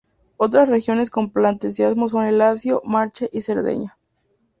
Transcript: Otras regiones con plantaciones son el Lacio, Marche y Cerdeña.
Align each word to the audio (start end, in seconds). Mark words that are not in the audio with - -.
Otras 0.37 0.67
regiones 0.67 1.11
con 1.11 1.29
plantaciones 1.29 2.09
son 2.09 2.25
el 2.25 2.39
Lacio, 2.39 2.81
Marche 2.83 3.29
y 3.31 3.41
Cerdeña. 3.43 3.99